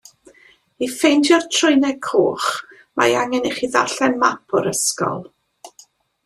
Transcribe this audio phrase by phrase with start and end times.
[0.85, 2.47] I ffeindio'r trwynau coch
[3.01, 5.23] mae angen i chi ddarllen map o'r ysgol.